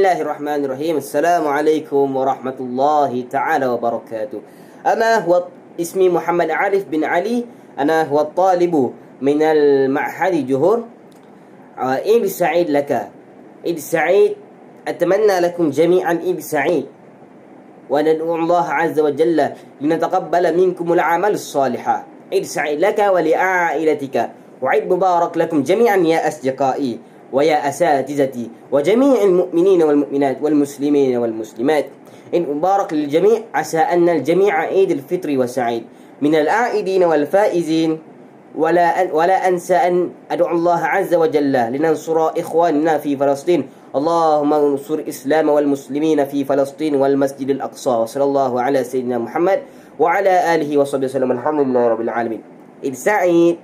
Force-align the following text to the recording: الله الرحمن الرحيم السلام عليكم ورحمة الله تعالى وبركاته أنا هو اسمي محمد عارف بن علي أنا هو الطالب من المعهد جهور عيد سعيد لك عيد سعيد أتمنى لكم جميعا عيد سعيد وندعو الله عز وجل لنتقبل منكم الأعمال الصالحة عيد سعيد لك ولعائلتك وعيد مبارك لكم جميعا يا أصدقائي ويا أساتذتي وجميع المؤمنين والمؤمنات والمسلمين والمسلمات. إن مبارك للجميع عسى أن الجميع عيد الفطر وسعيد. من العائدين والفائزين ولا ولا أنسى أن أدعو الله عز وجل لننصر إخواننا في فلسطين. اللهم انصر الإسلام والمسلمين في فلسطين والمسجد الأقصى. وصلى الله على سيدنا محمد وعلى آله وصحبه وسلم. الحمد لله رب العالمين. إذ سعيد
الله 0.00 0.20
الرحمن 0.20 0.64
الرحيم 0.64 0.96
السلام 0.96 1.44
عليكم 1.48 2.16
ورحمة 2.16 2.56
الله 2.60 3.24
تعالى 3.30 3.66
وبركاته 3.66 4.40
أنا 4.86 5.28
هو 5.28 5.44
اسمي 5.80 6.08
محمد 6.08 6.50
عارف 6.50 6.88
بن 6.88 7.04
علي 7.04 7.44
أنا 7.78 8.08
هو 8.08 8.20
الطالب 8.20 8.92
من 9.20 9.42
المعهد 9.42 10.46
جهور 10.46 10.84
عيد 11.76 12.26
سعيد 12.26 12.70
لك 12.70 13.10
عيد 13.64 13.78
سعيد 13.78 14.36
أتمنى 14.88 15.40
لكم 15.40 15.70
جميعا 15.70 16.14
عيد 16.14 16.40
سعيد 16.40 16.86
وندعو 17.90 18.36
الله 18.36 18.66
عز 18.68 19.00
وجل 19.00 19.48
لنتقبل 19.80 20.56
منكم 20.56 20.92
الأعمال 20.92 21.32
الصالحة 21.32 22.04
عيد 22.32 22.44
سعيد 22.44 22.80
لك 22.80 22.98
ولعائلتك 22.98 24.30
وعيد 24.62 24.92
مبارك 24.92 25.36
لكم 25.36 25.62
جميعا 25.62 25.96
يا 25.96 26.28
أصدقائي 26.28 27.09
ويا 27.32 27.68
أساتذتي 27.68 28.50
وجميع 28.72 29.22
المؤمنين 29.22 29.82
والمؤمنات 29.82 30.36
والمسلمين 30.42 31.16
والمسلمات. 31.16 31.86
إن 32.34 32.42
مبارك 32.42 32.92
للجميع 32.92 33.38
عسى 33.54 33.78
أن 33.78 34.08
الجميع 34.08 34.54
عيد 34.54 34.90
الفطر 34.90 35.38
وسعيد. 35.38 35.84
من 36.22 36.34
العائدين 36.34 37.04
والفائزين 37.04 37.98
ولا 38.54 39.12
ولا 39.12 39.48
أنسى 39.48 39.74
أن 39.74 40.10
أدعو 40.30 40.56
الله 40.56 40.80
عز 40.84 41.14
وجل 41.14 41.52
لننصر 41.52 42.38
إخواننا 42.38 42.98
في 42.98 43.16
فلسطين. 43.16 43.68
اللهم 43.96 44.52
انصر 44.52 44.94
الإسلام 44.94 45.48
والمسلمين 45.48 46.24
في 46.24 46.44
فلسطين 46.44 46.94
والمسجد 46.94 47.50
الأقصى. 47.50 47.90
وصلى 47.90 48.24
الله 48.24 48.62
على 48.62 48.84
سيدنا 48.84 49.18
محمد 49.18 49.58
وعلى 49.98 50.54
آله 50.54 50.78
وصحبه 50.78 51.04
وسلم. 51.04 51.32
الحمد 51.32 51.60
لله 51.66 51.88
رب 51.88 52.00
العالمين. 52.00 52.42
إذ 52.84 52.94
سعيد 52.94 53.56